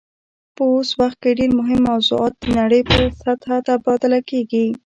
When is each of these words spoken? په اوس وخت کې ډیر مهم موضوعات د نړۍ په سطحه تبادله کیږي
په 0.55 0.63
اوس 0.73 0.89
وخت 0.99 1.17
کې 1.23 1.31
ډیر 1.39 1.49
مهم 1.59 1.79
موضوعات 1.89 2.33
د 2.37 2.45
نړۍ 2.59 2.81
په 2.89 2.97
سطحه 3.23 3.57
تبادله 3.67 4.19
کیږي 4.29 4.65